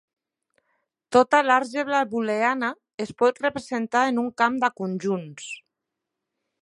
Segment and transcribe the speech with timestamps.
[1.15, 2.71] Tota l'àlgebra booleana
[3.05, 5.53] es pot representar en un camp de conjunts.